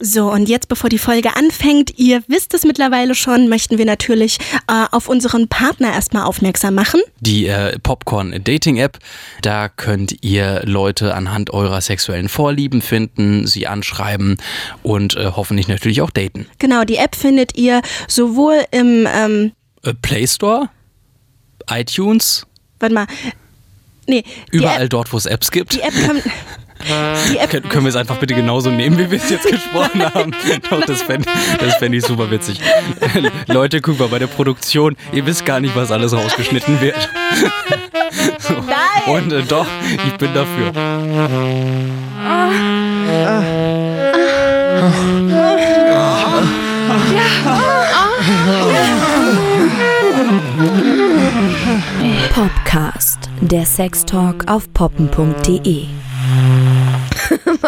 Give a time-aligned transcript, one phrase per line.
[0.00, 4.38] So, und jetzt, bevor die Folge anfängt, ihr wisst es mittlerweile schon, möchten wir natürlich
[4.68, 7.00] äh, auf unseren Partner erstmal aufmerksam machen.
[7.20, 8.98] Die äh, Popcorn Dating App,
[9.42, 14.36] da könnt ihr Leute anhand eurer sexuellen Vorlieben finden, sie anschreiben
[14.84, 16.46] und äh, hoffentlich natürlich auch daten.
[16.58, 19.52] Genau, die App findet ihr sowohl im ähm,
[19.82, 20.68] Äh, Play Store,
[21.70, 22.46] iTunes,
[22.78, 23.06] warte mal.
[24.06, 25.74] Nee, überall App, dort, wo es Apps gibt.
[25.74, 26.22] die App kommt.
[27.30, 30.02] Die App, Können, können wir es einfach bitte genauso nehmen, wie wir es jetzt gesprochen
[30.02, 30.32] haben?
[30.70, 31.28] Doch, das fände
[31.60, 32.60] das fänd ich super witzig.
[33.46, 37.08] Leute, guck mal, bei der Produktion, ihr wisst gar nicht, was alles rausgeschnitten wird.
[38.38, 38.54] So.
[38.54, 39.14] Nein!
[39.14, 39.66] Und äh, doch,
[40.06, 40.72] ich bin dafür.
[52.34, 55.86] Popcast, der Sextalk auf poppen.de.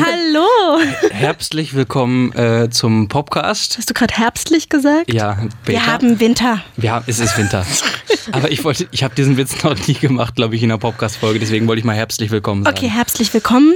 [0.00, 0.80] Hallo!
[1.10, 3.78] Herbstlich willkommen äh, zum Podcast.
[3.78, 5.12] Hast du gerade herbstlich gesagt?
[5.12, 5.86] Ja, Wir Beta.
[5.86, 6.62] haben Winter.
[6.76, 7.66] Wir haben, es ist Winter.
[8.32, 11.40] Aber ich wollte, ich habe diesen Witz noch nie gemacht, glaube ich, in einer Podcast-Folge.
[11.40, 12.76] Deswegen wollte ich mal herbstlich willkommen sagen.
[12.76, 13.74] Okay, herzlich willkommen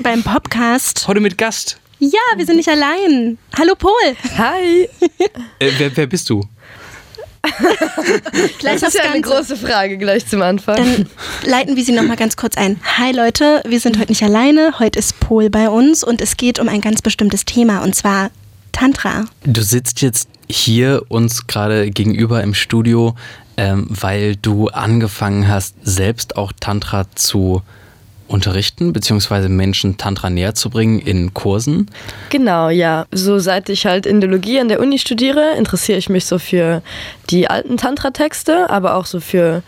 [0.00, 1.08] beim Podcast.
[1.08, 1.78] Heute mit Gast.
[2.00, 3.38] Ja, wir sind nicht allein.
[3.58, 3.92] Hallo Pol.
[4.36, 4.88] Hi!
[5.58, 6.46] Äh, wer, wer bist du?
[8.58, 10.76] Gleich Das ist ja eine große Frage gleich zum Anfang.
[10.76, 11.06] Dann
[11.44, 12.80] leiten wir sie nochmal ganz kurz ein.
[12.98, 14.78] Hi Leute, wir sind heute nicht alleine.
[14.78, 18.30] Heute ist Pol bei uns und es geht um ein ganz bestimmtes Thema und zwar
[18.72, 19.24] Tantra.
[19.44, 23.14] Du sitzt jetzt hier uns gerade gegenüber im Studio,
[23.56, 27.62] ähm, weil du angefangen hast, selbst auch Tantra zu
[28.28, 31.90] unterrichten, beziehungsweise Menschen Tantra näher zu bringen in Kursen.
[32.30, 33.06] Genau, ja.
[33.10, 36.82] So seit ich halt Indologie an der Uni studiere, interessiere ich mich so für
[37.30, 39.62] die alten Tantra-Texte, aber auch so für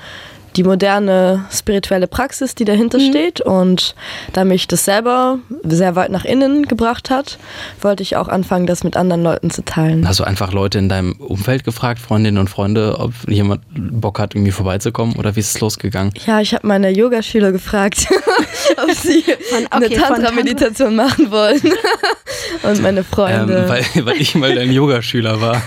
[0.54, 3.40] die moderne spirituelle Praxis, die dahinter steht.
[3.40, 3.94] Und
[4.32, 7.38] da mich das selber sehr weit nach innen gebracht hat,
[7.80, 10.06] wollte ich auch anfangen, das mit anderen Leuten zu teilen.
[10.06, 14.34] Hast du einfach Leute in deinem Umfeld gefragt, Freundinnen und Freunde, ob jemand Bock hat,
[14.34, 16.12] irgendwie vorbeizukommen oder wie ist es losgegangen?
[16.26, 18.06] Ja, ich habe meine Yogaschüler gefragt,
[18.76, 21.60] ob sie eine okay, von Tantra-Meditation machen wollen.
[22.62, 23.62] Und meine Freunde.
[23.62, 25.62] Ähm, weil, weil ich mal dein Yogaschüler war.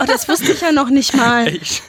[0.00, 1.46] Oh, das wusste ich ja noch nicht mal.
[1.48, 1.82] Echt?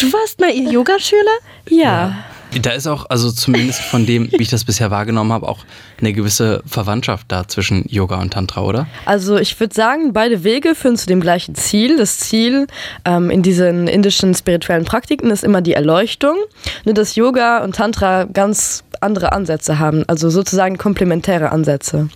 [0.00, 1.38] Du warst mal ihr Yogaschüler?
[1.70, 2.24] ja.
[2.62, 5.64] Da ist auch, also zumindest von dem, wie ich das bisher wahrgenommen habe, auch
[6.04, 8.86] eine gewisse Verwandtschaft da zwischen Yoga und Tantra, oder?
[9.06, 11.96] Also ich würde sagen, beide Wege führen zu dem gleichen Ziel.
[11.96, 12.66] Das Ziel
[13.04, 16.36] ähm, in diesen indischen spirituellen Praktiken ist immer die Erleuchtung.
[16.84, 22.08] Nur dass Yoga und Tantra ganz andere Ansätze haben, also sozusagen komplementäre Ansätze.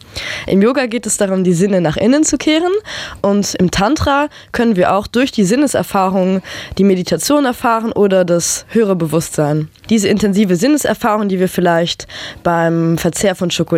[0.47, 2.73] Im Yoga geht es darum, die Sinne nach innen zu kehren
[3.21, 6.41] und im Tantra können wir auch durch die Sinneserfahrung
[6.79, 9.69] die Meditation erfahren oder das höhere Bewusstsein.
[9.91, 12.07] Diese intensive Sinneserfahrung, die wir vielleicht
[12.43, 13.78] beim Verzehr von Schokolade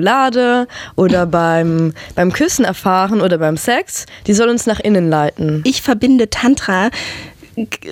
[0.96, 5.62] oder beim, beim Küssen erfahren oder beim Sex, die soll uns nach innen leiten.
[5.64, 6.90] Ich verbinde Tantra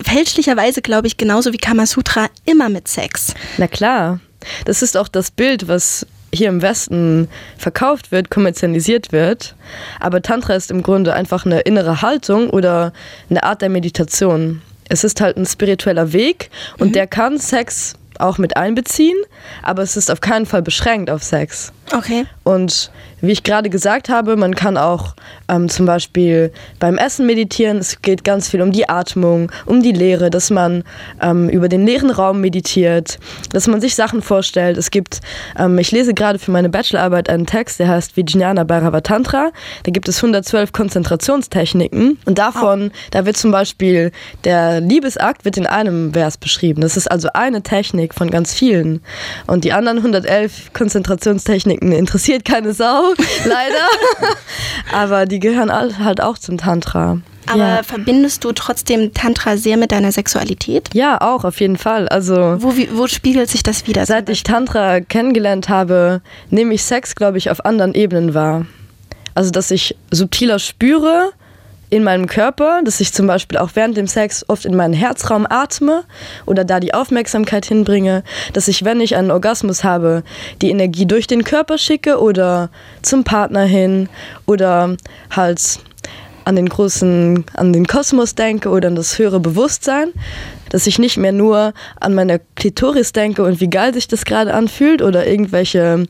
[0.02, 3.34] fälschlicherweise, glaube ich, genauso wie Kamasutra immer mit Sex.
[3.58, 4.20] Na klar,
[4.64, 9.54] das ist auch das Bild, was hier im Westen verkauft wird, kommerzialisiert wird.
[10.00, 12.92] Aber Tantra ist im Grunde einfach eine innere Haltung oder
[13.30, 14.62] eine Art der Meditation.
[14.88, 19.16] Es ist halt ein spiritueller Weg und der kann Sex auch mit einbeziehen,
[19.62, 21.72] aber es ist auf keinen Fall beschränkt auf Sex.
[21.92, 22.26] Okay.
[22.44, 22.90] Und
[23.20, 25.14] wie ich gerade gesagt habe, man kann auch
[25.48, 27.78] ähm, zum Beispiel beim Essen meditieren.
[27.78, 30.84] Es geht ganz viel um die Atmung, um die Leere, dass man
[31.20, 33.18] ähm, über den leeren Raum meditiert,
[33.52, 34.76] dass man sich Sachen vorstellt.
[34.76, 35.20] Es gibt,
[35.58, 39.50] ähm, ich lese gerade für meine Bachelorarbeit einen Text, der heißt Vijnana Bhairava Tantra.
[39.84, 44.12] Da gibt es 112 Konzentrationstechniken und davon, da wird zum Beispiel
[44.44, 46.80] der Liebesakt wird in einem Vers beschrieben.
[46.80, 49.00] Das ist also eine Technik von ganz vielen.
[49.46, 53.07] Und die anderen 111 Konzentrationstechniken interessiert keine Sau,
[53.44, 53.86] leider.
[54.92, 57.18] Aber die gehören halt auch zum Tantra.
[57.46, 57.82] Aber ja.
[57.82, 60.90] verbindest du trotzdem Tantra sehr mit deiner Sexualität?
[60.92, 62.08] ja, auch auf jeden Fall.
[62.08, 64.04] Also Wo, wie, wo spiegelt sich das wieder?
[64.06, 68.66] seit ich Tantra kennengelernt habe, nehme ich Sex, glaube ich, auf anderen Ebenen wahr.
[69.34, 71.30] Also dass ich subtiler spüre
[71.90, 75.46] in meinem Körper, dass ich zum Beispiel auch während dem Sex oft in meinen Herzraum
[75.48, 76.04] atme
[76.46, 80.22] oder da die Aufmerksamkeit hinbringe, dass ich, wenn ich einen Orgasmus habe,
[80.60, 82.70] die Energie durch den Körper schicke oder
[83.02, 84.08] zum Partner hin
[84.46, 84.96] oder
[85.30, 85.80] halt
[86.44, 90.12] an den großen, an den Kosmos denke oder an das höhere Bewusstsein,
[90.70, 94.54] dass ich nicht mehr nur an meine Klitoris denke und wie geil sich das gerade
[94.54, 96.06] anfühlt oder irgendwelche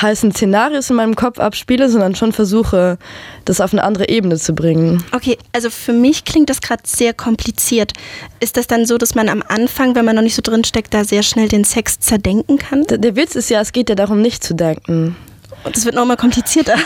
[0.00, 2.98] heißen Szenarios in meinem Kopf abspiele, sondern schon versuche,
[3.44, 5.02] das auf eine andere Ebene zu bringen.
[5.12, 7.92] Okay, also für mich klingt das gerade sehr kompliziert.
[8.40, 10.94] Ist das dann so, dass man am Anfang, wenn man noch nicht so drin steckt,
[10.94, 12.84] da sehr schnell den Sex zerdenken kann?
[12.84, 15.16] Der, der Witz ist ja, es geht ja darum, nicht zu denken.
[15.64, 16.76] Und das wird nochmal komplizierter.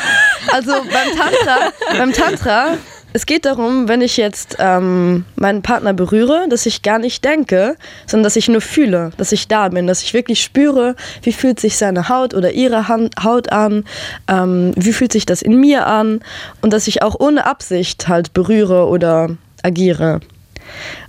[0.52, 2.78] Also beim Tantra, beim Tantra
[3.18, 7.74] es geht darum, wenn ich jetzt ähm, meinen Partner berühre, dass ich gar nicht denke,
[8.06, 11.58] sondern dass ich nur fühle, dass ich da bin, dass ich wirklich spüre, wie fühlt
[11.58, 13.84] sich seine Haut oder ihre Hand, Haut an,
[14.28, 16.20] ähm, wie fühlt sich das in mir an
[16.60, 19.30] und dass ich auch ohne Absicht halt berühre oder
[19.64, 20.20] agiere.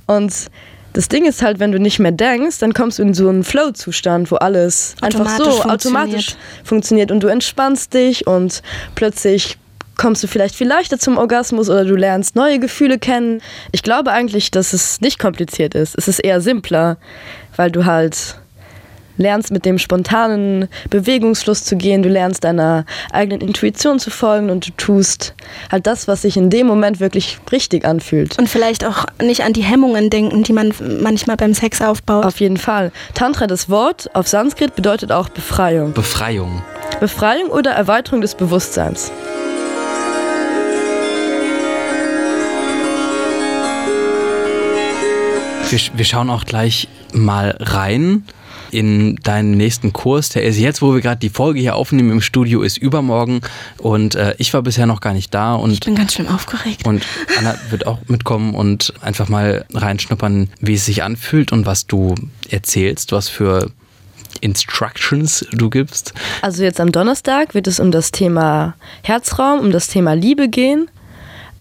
[0.08, 0.34] Und
[0.94, 3.44] das Ding ist halt, wenn du nicht mehr denkst, dann kommst du in so einen
[3.44, 8.64] Flow-Zustand, wo alles einfach so automatisch funktioniert und du entspannst dich und
[8.96, 9.60] plötzlich
[10.00, 13.42] kommst du vielleicht viel leichter zum Orgasmus oder du lernst neue Gefühle kennen.
[13.72, 15.94] Ich glaube eigentlich, dass es nicht kompliziert ist.
[15.98, 16.98] Es ist eher simpler,
[17.58, 18.40] weil du halt
[19.18, 24.68] lernst mit dem spontanen Bewegungsfluss zu gehen, du lernst deiner eigenen Intuition zu folgen und
[24.68, 25.34] du tust
[25.70, 28.40] halt das, was sich in dem Moment wirklich richtig anfühlt.
[28.40, 32.26] Und vielleicht auch nicht an die Hemmungen denken, die man manchmal beim Sex aufbaut.
[32.26, 32.94] Auf jeden Fall.
[33.14, 35.92] Tantra, das Wort auf Sanskrit, bedeutet auch Befreiung.
[35.92, 36.64] Befreiung.
[37.02, 39.12] Befreiung oder Erweiterung des Bewusstseins.
[45.70, 48.24] Wir, wir schauen auch gleich mal rein
[48.72, 50.30] in deinen nächsten Kurs.
[50.30, 53.42] Der ist jetzt, wo wir gerade die Folge hier aufnehmen im Studio, ist übermorgen
[53.78, 56.88] und äh, ich war bisher noch gar nicht da und ich bin ganz schön aufgeregt.
[56.88, 57.06] Und
[57.38, 62.16] Anna wird auch mitkommen und einfach mal reinschnuppern, wie es sich anfühlt und was du
[62.50, 63.72] erzählst, was für
[64.42, 66.14] Instructions du gibst.
[66.42, 70.90] Also jetzt am Donnerstag wird es um das Thema Herzraum, um das Thema Liebe gehen.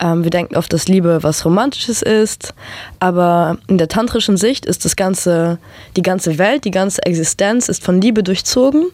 [0.01, 2.55] Ähm, wir denken oft, dass Liebe was Romantisches ist,
[3.01, 5.59] aber in der tantrischen Sicht ist das ganze,
[5.97, 8.87] die ganze Welt, die ganze Existenz ist von Liebe durchzogen.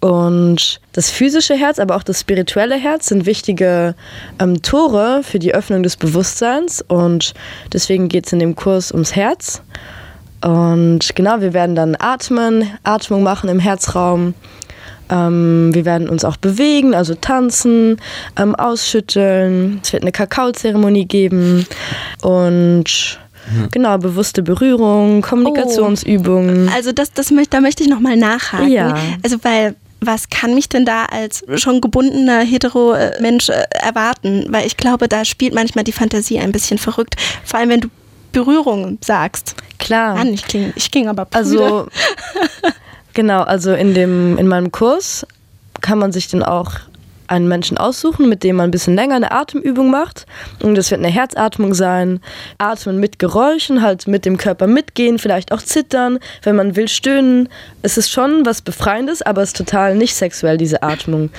[0.00, 3.96] Und das physische Herz, aber auch das spirituelle Herz sind wichtige
[4.38, 6.84] ähm, Tore für die Öffnung des Bewusstseins.
[6.86, 7.34] Und
[7.72, 9.62] deswegen geht es in dem Kurs ums Herz.
[10.40, 14.34] Und genau, wir werden dann atmen, Atmung machen im Herzraum.
[15.10, 17.98] Ähm, wir werden uns auch bewegen, also tanzen,
[18.38, 19.80] ähm, ausschütteln.
[19.82, 21.66] Es wird eine Kakaozeremonie geben
[22.22, 23.18] und
[23.70, 26.68] Genau, bewusste Berührung, Kommunikationsübungen.
[26.68, 28.70] Oh, also das, das möchte, da möchte ich nochmal nachhaken.
[28.70, 28.94] Ja.
[29.22, 34.46] Also weil was kann mich denn da als schon gebundener hetero-Mensch äh, erwarten?
[34.48, 37.16] Weil ich glaube, da spielt manchmal die Fantasie ein bisschen verrückt.
[37.44, 37.88] Vor allem, wenn du
[38.32, 39.56] Berührungen sagst.
[39.78, 40.16] Klar.
[40.16, 41.38] Mann, ich klinge ich kling aber prüde.
[41.38, 41.88] Also
[43.18, 45.26] Genau, also in, dem, in meinem Kurs
[45.80, 46.74] kann man sich dann auch
[47.28, 50.26] einen Menschen aussuchen, mit dem man ein bisschen länger eine Atemübung macht.
[50.62, 52.20] Und das wird eine Herzatmung sein.
[52.58, 57.48] Atmen mit Geräuschen, halt mit dem Körper mitgehen, vielleicht auch zittern, wenn man will stöhnen.
[57.82, 61.30] Es ist schon was Befreiendes, aber es ist total nicht sexuell, diese Atmung.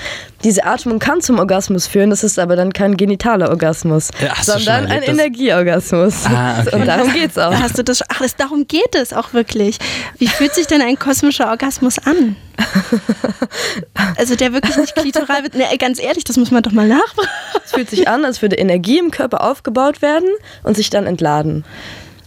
[0.42, 4.86] Diese Atmung kann zum Orgasmus führen, das ist aber dann kein genitaler Orgasmus, Ja, sondern
[4.86, 6.24] ein Energieorgasmus.
[6.26, 6.76] Ah, okay.
[6.76, 7.52] Und darum geht's auch.
[7.52, 8.02] Hast du das?
[8.08, 9.78] Ach, das, darum geht es auch wirklich.
[10.18, 12.36] Wie fühlt sich denn ein kosmischer Orgasmus an?
[14.16, 15.54] Also der wirklich nicht klitoral wird.
[15.54, 17.28] Ne, ganz ehrlich, das muss man doch mal nachfragen.
[17.64, 20.28] Es fühlt sich an, als würde Energie im Körper aufgebaut werden
[20.62, 21.64] und sich dann entladen.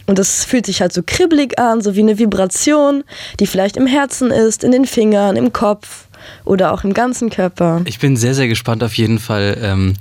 [0.06, 3.04] Und das fühlt sich halt so kribbelig an, so wie eine Vibration,
[3.40, 6.06] die vielleicht im Herzen ist, in den Fingern, im Kopf
[6.44, 7.82] oder auch im ganzen Körper.
[7.84, 9.94] Ich bin sehr, sehr gespannt auf jeden Fall ähm,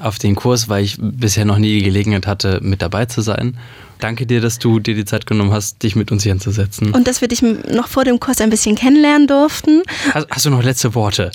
[0.00, 3.56] auf den Kurs, weil ich bisher noch nie die Gelegenheit hatte, mit dabei zu sein.
[4.00, 6.92] Danke dir, dass du dir die Zeit genommen hast, dich mit uns hier hinzusetzen.
[6.92, 9.82] Und dass wir dich noch vor dem Kurs ein bisschen kennenlernen durften.
[10.12, 11.30] Hast, hast du noch letzte Worte?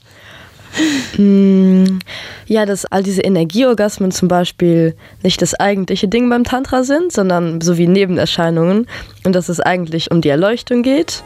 [2.46, 7.62] Ja, dass all diese Energieorgasmen zum Beispiel nicht das eigentliche Ding beim Tantra sind, sondern
[7.62, 8.88] so wie Nebenerscheinungen
[9.26, 11.24] und dass es eigentlich um die Erleuchtung geht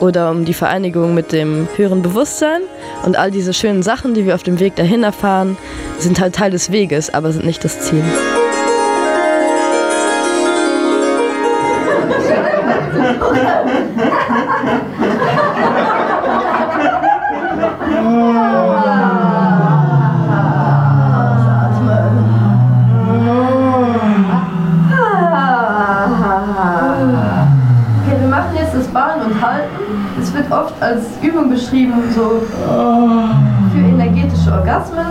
[0.00, 2.62] oder um die Vereinigung mit dem höheren Bewusstsein
[3.04, 5.56] und all diese schönen Sachen, die wir auf dem Weg dahin erfahren,
[5.98, 8.02] sind halt Teil des Weges, aber sind nicht das Ziel.
[28.76, 29.68] Das Bahnen und Halten.
[30.20, 32.42] Es wird oft als Übung beschrieben, so
[33.72, 35.06] für energetische Orgasmen.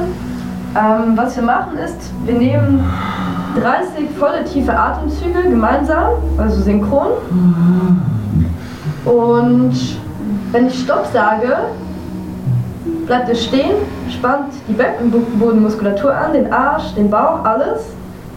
[0.76, 2.84] Ähm, was wir machen ist, wir nehmen
[3.62, 7.12] 30 volle tiefe Atemzüge gemeinsam, also synchron.
[9.06, 9.74] Und
[10.52, 11.56] wenn ich Stopp sage,
[13.06, 13.76] bleibt ihr stehen,
[14.10, 17.84] spannt die Beckenbodenmuskulatur an, den Arsch, den Bauch, alles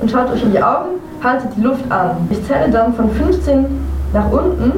[0.01, 2.11] und schaut euch in die Augen, haltet die Luft an.
[2.31, 3.67] Ich zähle dann von 15
[4.13, 4.73] nach unten.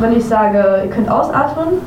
[0.00, 1.80] Wenn ich sage, ihr könnt ausatmen,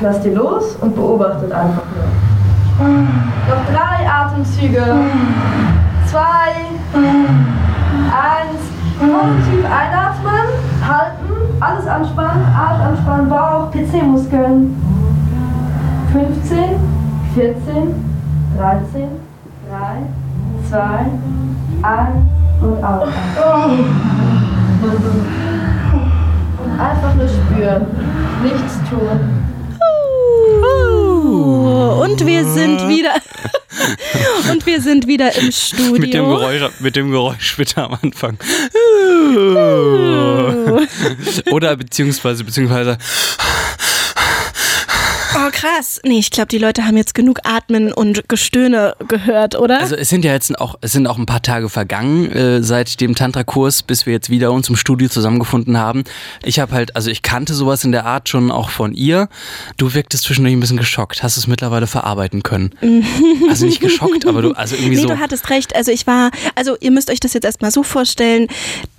[0.00, 2.88] lasst ihr los und beobachtet einfach nur.
[2.88, 4.82] Noch drei Atemzüge.
[6.06, 6.74] Zwei.
[6.94, 8.74] Eins.
[9.50, 10.46] Tief einatmen,
[10.86, 14.76] halten, alles anspannen, Arsch anspannen, Bauch, PC-Muskeln.
[16.12, 16.58] 15,
[17.34, 17.94] 14,
[18.56, 19.08] 13,
[19.68, 20.06] 3,
[20.70, 20.78] 2,
[21.82, 22.08] 1
[22.62, 23.08] und aus.
[27.74, 27.86] Spüren,
[28.42, 29.20] nichts tun.
[32.00, 33.14] Und wir sind wieder.
[34.52, 35.98] Und wir sind wieder im Studio.
[35.98, 38.38] Mit dem Geräusch, mit dem Geräusch bitte am Anfang.
[41.52, 42.98] Oder beziehungsweise, beziehungsweise.
[45.36, 46.00] Oh, krass.
[46.04, 49.80] Nee, ich glaube, die Leute haben jetzt genug Atmen und Gestöhne gehört, oder?
[49.80, 53.00] Also es sind ja jetzt auch, es sind auch ein paar Tage vergangen äh, seit
[53.00, 56.04] dem Tantra-Kurs, bis wir jetzt wieder uns im Studio zusammengefunden haben.
[56.44, 59.28] Ich habe halt, also ich kannte sowas in der Art schon auch von ihr.
[59.76, 61.22] Du wirktest zwischendurch ein bisschen geschockt.
[61.22, 62.72] Hast es mittlerweile verarbeiten können?
[63.48, 65.08] also nicht geschockt, aber du, also irgendwie nee, so.
[65.08, 65.74] du hattest recht.
[65.74, 68.46] Also ich war, also ihr müsst euch das jetzt erstmal so vorstellen.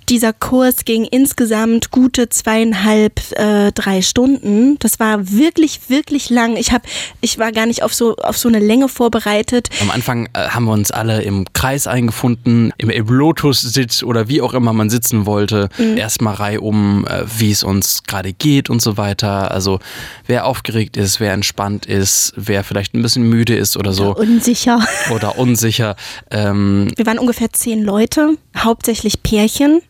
[0.08, 4.78] Dieser Kurs ging insgesamt gute zweieinhalb, äh, drei Stunden.
[4.78, 6.56] Das war wirklich, wirklich lang.
[6.56, 6.82] Ich, hab,
[7.20, 9.68] ich war gar nicht auf so, auf so eine Länge vorbereitet.
[9.80, 14.40] Am Anfang äh, haben wir uns alle im Kreis eingefunden, im, im Lotus-Sitz oder wie
[14.42, 15.70] auch immer man sitzen wollte.
[15.76, 15.96] Mhm.
[15.96, 19.50] Erstmal reihum, äh, wie es uns gerade geht und so weiter.
[19.50, 19.80] Also
[20.28, 24.14] wer aufgeregt ist, wer entspannt ist, wer vielleicht ein bisschen müde ist oder so.
[24.14, 24.86] Unsicher.
[25.12, 25.96] Oder unsicher.
[26.30, 29.82] Ähm, Wir waren ungefähr zehn Leute, hauptsächlich Pärchen.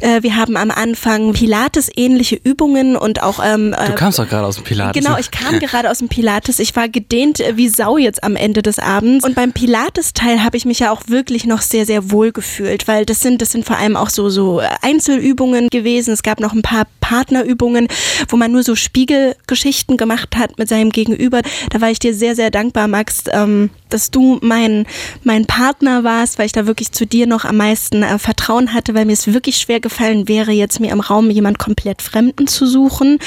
[0.00, 3.40] Äh, wir haben am Anfang Pilates-ähnliche Übungen und auch.
[3.44, 5.02] Ähm, du kamst doch gerade aus dem Pilates.
[5.02, 5.20] Genau, ne?
[5.20, 6.58] ich kam gerade aus dem Pilates.
[6.58, 9.24] Ich war gedehnt äh, wie Sau jetzt am Ende des Abends.
[9.24, 13.04] Und beim Pilates-Teil habe ich mich ja auch wirklich noch sehr, sehr wohl gefühlt, weil
[13.04, 16.12] das sind, das sind vor allem auch so, so Einzelübungen gewesen.
[16.12, 17.88] Es gab noch ein paar Partnerübungen,
[18.28, 21.40] wo man nur so Spiegelgeschichten gemacht hat mit seinem Gegenüber.
[21.70, 24.86] Da war ich dir sehr, sehr dankbar, Max, ähm, dass du mein,
[25.24, 28.94] mein Partner warst, weil ich da wirklich zu dir noch am meisten äh, Vertrauen hatte,
[28.94, 32.66] weil mir es wirklich schwer gefallen wäre, jetzt mir im Raum jemand komplett Fremden zu
[32.66, 33.18] suchen.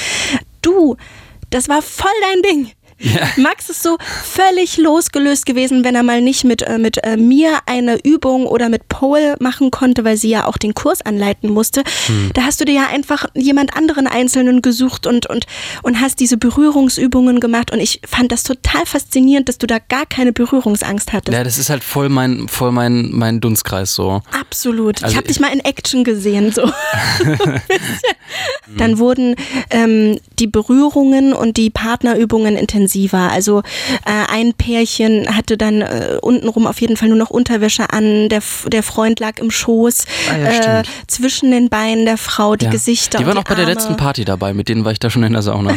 [0.62, 0.96] Du,
[1.50, 2.72] das war voll dein Ding.
[2.98, 3.28] Ja.
[3.36, 7.58] Max ist so völlig losgelöst gewesen, wenn er mal nicht mit, äh, mit äh, mir
[7.66, 11.82] eine Übung oder mit Paul machen konnte, weil sie ja auch den Kurs anleiten musste.
[12.34, 15.46] Da hast du dir ja einfach jemand anderen Einzelnen gesucht und, und,
[15.82, 17.72] und hast diese Berührungsübungen gemacht.
[17.72, 21.34] Und ich fand das total faszinierend, dass du da gar keine Berührungsangst hattest.
[21.36, 24.22] ja, das ist halt voll mein, voll mein, mein Dunstkreis so.
[24.38, 25.02] Absolut.
[25.02, 26.70] Also ich habe dich mal in Action gesehen, so.
[28.76, 29.36] Dann wurden
[29.70, 33.30] ähm, die Berührungen und die Partnerübungen intensiver.
[33.30, 33.60] Also
[34.04, 38.42] äh, ein Pärchen hatte dann äh, untenrum auf jeden Fall nur noch Unterwäsche an, der,
[38.66, 42.70] der Freund lag im Schoß, Ah ja, äh, zwischen den Beinen der Frau, die Ja.
[42.70, 43.18] Gesichter.
[43.18, 45.32] Die waren auch bei der letzten Party dabei, mit denen war ich da schon in
[45.32, 45.74] der Sauna.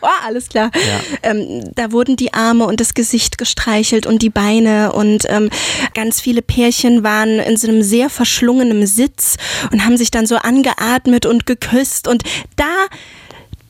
[0.00, 0.70] Oh, alles klar.
[0.74, 1.30] Ja.
[1.30, 5.50] Ähm, da wurden die Arme und das Gesicht gestreichelt und die Beine und ähm,
[5.94, 9.36] ganz viele Pärchen waren in so einem sehr verschlungenen Sitz
[9.72, 12.22] und haben sich dann so angeatmet und geküsst und
[12.56, 12.64] da,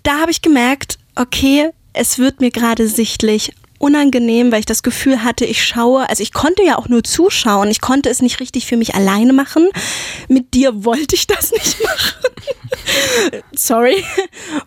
[0.03, 5.25] da habe ich gemerkt, okay, es wird mir gerade sichtlich unangenehm, weil ich das Gefühl
[5.25, 8.67] hatte, ich schaue, also ich konnte ja auch nur zuschauen, ich konnte es nicht richtig
[8.67, 9.71] für mich alleine machen.
[10.29, 13.41] Mit dir wollte ich das nicht machen.
[13.53, 14.05] Sorry.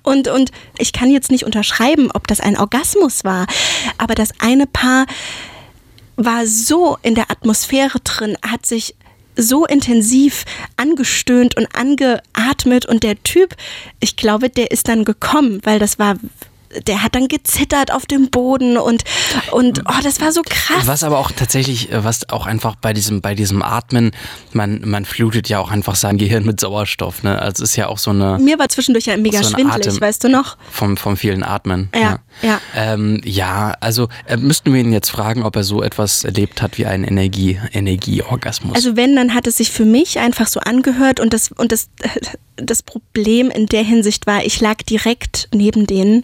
[0.02, 3.46] Und, und ich kann jetzt nicht unterschreiben, ob das ein Orgasmus war,
[4.00, 5.06] aber das eine Paar
[6.16, 8.96] war so in der Atmosphäre drin, hat sich
[9.36, 13.56] so intensiv angestöhnt und angeatmet und der Typ,
[14.00, 16.16] ich glaube, der ist dann gekommen, weil das war
[16.88, 19.04] der hat dann gezittert auf dem Boden und
[19.52, 20.86] und oh, das war so krass.
[20.86, 24.12] Was aber auch tatsächlich, äh, was auch einfach bei diesem, bei diesem Atmen,
[24.52, 27.24] man, man flutet ja auch einfach sein Gehirn mit Sauerstoff.
[27.24, 27.40] Ne?
[27.40, 29.88] Also es ist ja auch so eine Mir war zwischendurch ja mega so ein schwindelig,
[29.88, 30.02] Atem.
[30.02, 30.58] weißt du noch?
[30.72, 31.90] vom, vom vielen Atmen.
[31.94, 32.60] Ja, ja.
[32.76, 36.78] Ähm, ja, also äh, müssten wir ihn jetzt fragen, ob er so etwas erlebt hat
[36.78, 38.76] wie einen Energie, Energieorgasmus.
[38.76, 41.90] Also wenn, dann hat es sich für mich einfach so angehört und das, und das,
[42.56, 46.24] das Problem in der Hinsicht war, ich lag direkt neben denen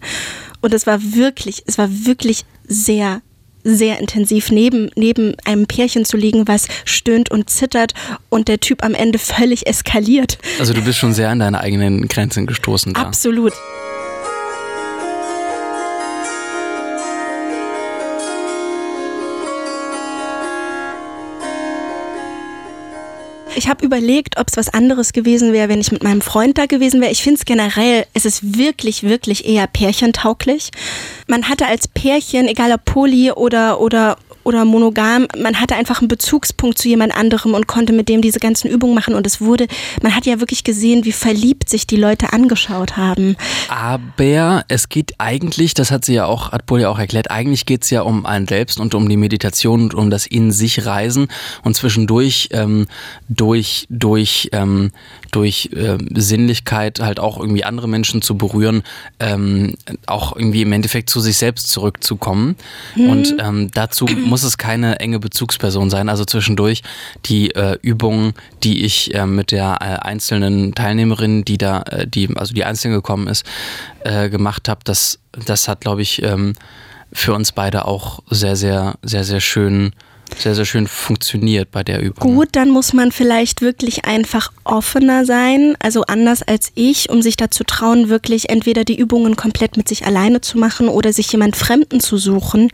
[0.61, 3.21] und es war wirklich, es war wirklich sehr,
[3.63, 7.93] sehr intensiv neben, neben einem Pärchen zu liegen, was stöhnt und zittert
[8.29, 10.37] und der Typ am Ende völlig eskaliert.
[10.59, 13.01] also du bist schon sehr an deine eigenen Grenzen gestoßen da.
[13.01, 13.53] Absolut.
[23.55, 26.65] Ich habe überlegt, ob es was anderes gewesen wäre, wenn ich mit meinem Freund da
[26.65, 27.11] gewesen wäre.
[27.11, 30.71] Ich finde es generell, es ist wirklich, wirklich eher pärchentauglich.
[31.27, 34.17] Man hatte als Pärchen, egal ob Poly oder, oder
[34.49, 38.39] oder monogam, man hatte einfach einen Bezugspunkt zu jemand anderem und konnte mit dem diese
[38.39, 39.13] ganzen Übungen machen.
[39.13, 39.67] Und es wurde,
[40.01, 43.37] man hat ja wirklich gesehen, wie verliebt sich die Leute angeschaut haben.
[43.69, 47.65] Aber es geht eigentlich, das hat sie ja auch, hat Paul ja auch erklärt, eigentlich
[47.65, 50.85] geht es ja um ein Selbst und um die Meditation und um das in sich
[50.85, 51.27] Reisen
[51.63, 52.87] und zwischendurch ähm,
[53.27, 54.91] durch, durch, ähm,
[55.31, 58.83] durch äh, Sinnlichkeit halt auch irgendwie andere Menschen zu berühren,
[59.19, 62.55] ähm, auch irgendwie im Endeffekt zu sich selbst zurückzukommen.
[62.95, 63.09] Mhm.
[63.09, 66.09] Und ähm, dazu muss es keine enge Bezugsperson sein.
[66.09, 66.83] Also zwischendurch
[67.25, 68.33] die äh, Übungen,
[68.63, 72.93] die ich äh, mit der äh, einzelnen Teilnehmerin, die da, äh, die, also die einzeln
[72.93, 73.45] gekommen ist,
[74.03, 76.53] äh, gemacht habe, das, das hat, glaube ich, ähm,
[77.11, 79.91] für uns beide auch sehr, sehr, sehr, sehr schön
[80.37, 82.35] sehr, sehr schön funktioniert bei der Übung.
[82.35, 87.37] Gut, dann muss man vielleicht wirklich einfach offener sein, also anders als ich, um sich
[87.37, 91.55] dazu trauen, wirklich entweder die Übungen komplett mit sich alleine zu machen oder sich jemand
[91.55, 92.69] Fremden zu suchen.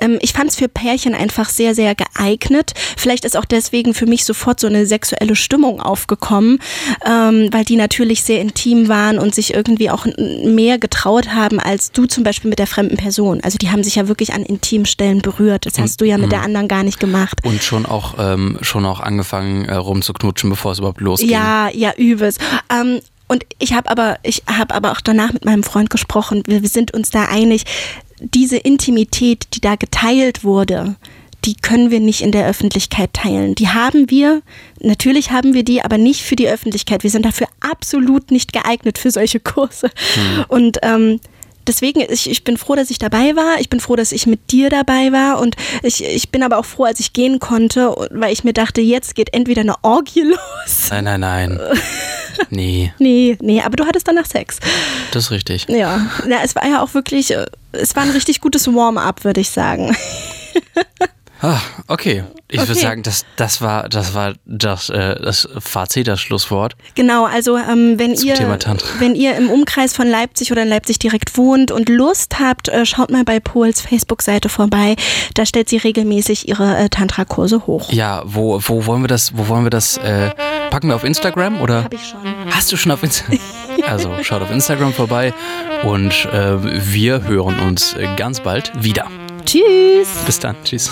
[0.00, 2.72] Ähm, ich fand es für Pärchen einfach sehr, sehr geeignet.
[2.96, 6.58] Vielleicht ist auch deswegen für mich sofort so eine sexuelle Stimmung aufgekommen,
[7.04, 10.06] ähm, weil die natürlich sehr intim waren und sich irgendwie auch
[10.44, 13.40] mehr getraut haben als du zum Beispiel mit der fremden Person.
[13.42, 15.66] Also die haben sich ja wirklich an intimen Stellen berührt.
[15.66, 17.40] Das hast du ja mit der anderen gar nicht gemacht.
[17.44, 21.28] Und schon auch, ähm, schon auch angefangen äh, rumzuknutschen, bevor es überhaupt losging.
[21.28, 22.40] Ja, ja, übelst.
[22.70, 26.42] Ähm, und ich habe aber, ich habe aber auch danach mit meinem Freund gesprochen.
[26.46, 27.64] Wir, wir sind uns da einig.
[28.20, 30.96] Diese Intimität, die da geteilt wurde,
[31.44, 33.54] die können wir nicht in der Öffentlichkeit teilen.
[33.54, 34.42] Die haben wir,
[34.80, 37.02] natürlich haben wir die, aber nicht für die Öffentlichkeit.
[37.02, 39.90] Wir sind dafür absolut nicht geeignet für solche Kurse.
[40.14, 40.44] Hm.
[40.48, 41.20] Und ähm,
[41.68, 43.60] deswegen, ich, ich bin froh, dass ich dabei war.
[43.60, 45.40] Ich bin froh, dass ich mit dir dabei war.
[45.40, 48.80] Und ich, ich bin aber auch froh, als ich gehen konnte, weil ich mir dachte,
[48.80, 50.90] jetzt geht entweder eine Orgie los.
[50.90, 51.60] Nein, nein, nein.
[52.50, 52.92] Nee.
[52.98, 54.58] nee, nee, aber du hattest danach Sex.
[55.10, 55.66] Das ist richtig.
[55.70, 56.06] Ja.
[56.28, 59.48] ja es war ja auch wirklich, äh, es war ein richtig gutes Warm-up, würde ich
[59.48, 59.96] sagen.
[61.42, 62.24] Ah, okay.
[62.48, 62.68] Ich okay.
[62.68, 66.76] würde sagen, das, das war, das, war das, äh, das Fazit, das Schlusswort.
[66.94, 68.36] Genau, also ähm, wenn, ihr,
[68.98, 72.86] wenn ihr im Umkreis von Leipzig oder in Leipzig direkt wohnt und Lust habt, äh,
[72.86, 74.96] schaut mal bei Pols Facebook-Seite vorbei.
[75.34, 77.92] Da stellt sie regelmäßig ihre äh, Tantra-Kurse hoch.
[77.92, 80.30] Ja, wo, wo wollen wir das, wo wollen wir das, äh,
[80.70, 81.84] packen wir auf Instagram oder?
[81.84, 82.20] Hab ich schon.
[82.50, 83.38] Hast du schon auf Instagram?
[83.86, 85.34] also schaut auf Instagram vorbei
[85.82, 89.10] und äh, wir hören uns ganz bald wieder.
[89.46, 90.08] Tschüss.
[90.26, 90.56] Bis dann.
[90.64, 90.90] Tschüss.